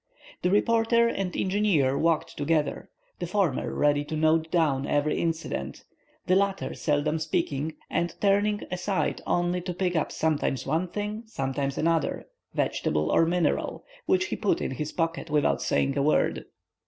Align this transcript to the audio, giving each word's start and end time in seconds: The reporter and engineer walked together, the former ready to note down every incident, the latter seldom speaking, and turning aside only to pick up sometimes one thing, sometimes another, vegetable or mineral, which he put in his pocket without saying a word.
The 0.41 0.49
reporter 0.49 1.07
and 1.07 1.37
engineer 1.37 1.95
walked 1.95 2.35
together, 2.35 2.89
the 3.19 3.27
former 3.27 3.71
ready 3.71 4.03
to 4.05 4.15
note 4.15 4.49
down 4.49 4.87
every 4.87 5.19
incident, 5.21 5.83
the 6.25 6.35
latter 6.35 6.73
seldom 6.73 7.19
speaking, 7.19 7.75
and 7.87 8.11
turning 8.19 8.63
aside 8.71 9.21
only 9.27 9.61
to 9.61 9.75
pick 9.75 9.95
up 9.95 10.11
sometimes 10.11 10.65
one 10.65 10.87
thing, 10.87 11.21
sometimes 11.27 11.77
another, 11.77 12.25
vegetable 12.55 13.11
or 13.11 13.27
mineral, 13.27 13.83
which 14.07 14.25
he 14.29 14.35
put 14.35 14.59
in 14.59 14.71
his 14.71 14.91
pocket 14.91 15.29
without 15.29 15.61
saying 15.61 15.95
a 15.95 16.01
word. 16.01 16.45